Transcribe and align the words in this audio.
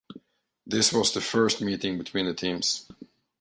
This 0.65 0.91
was 0.91 1.13
the 1.13 1.21
first 1.21 1.61
meeting 1.61 1.99
between 1.99 2.25
the 2.25 2.33
teams. 2.33 2.89